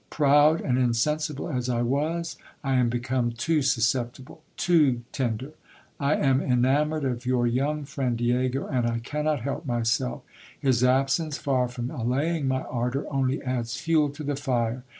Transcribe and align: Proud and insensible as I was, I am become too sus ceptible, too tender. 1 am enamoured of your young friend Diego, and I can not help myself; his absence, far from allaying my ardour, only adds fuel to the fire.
Proud 0.09 0.61
and 0.61 0.79
insensible 0.79 1.47
as 1.47 1.69
I 1.69 1.83
was, 1.83 2.35
I 2.63 2.73
am 2.77 2.89
become 2.89 3.33
too 3.33 3.61
sus 3.61 3.83
ceptible, 3.85 4.39
too 4.57 5.03
tender. 5.11 5.51
1 5.99 6.17
am 6.21 6.41
enamoured 6.41 7.05
of 7.05 7.27
your 7.27 7.45
young 7.45 7.85
friend 7.85 8.17
Diego, 8.17 8.65
and 8.65 8.87
I 8.89 8.97
can 8.97 9.25
not 9.25 9.41
help 9.41 9.63
myself; 9.67 10.23
his 10.59 10.83
absence, 10.83 11.37
far 11.37 11.67
from 11.67 11.91
allaying 11.91 12.47
my 12.47 12.63
ardour, 12.63 13.05
only 13.11 13.43
adds 13.43 13.79
fuel 13.79 14.09
to 14.09 14.23
the 14.23 14.35
fire. 14.35 14.83